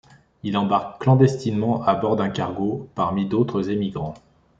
Il 0.41 0.57
embarque 0.57 0.99
clandestinement 0.99 1.83
à 1.83 1.93
bord 1.93 2.15
d’un 2.15 2.29
cargo, 2.31 2.87
parmi 2.95 3.27
d’autres 3.27 3.69
émigrants. 3.69 4.15